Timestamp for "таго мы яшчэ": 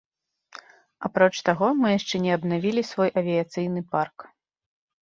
1.49-2.15